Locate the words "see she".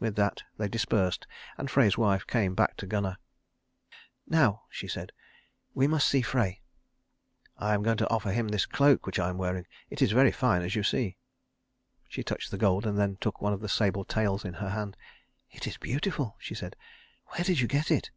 10.82-12.22